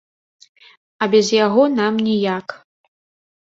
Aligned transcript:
А 1.05 1.07
без 1.13 1.29
яго 1.45 1.67
нам 1.81 1.93
ніяк. 2.07 2.47